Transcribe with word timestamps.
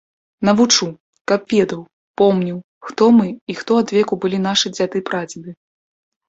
Навучу, 0.47 0.85
каб 1.31 1.41
ведаў, 1.55 1.81
помніў, 2.21 2.55
хто 2.87 3.03
мы 3.19 3.27
і 3.55 3.57
хто 3.61 3.71
адвеку 3.83 4.19
былі 4.25 4.37
нашы 4.49 4.67
дзяды-прадзеды. 4.77 5.51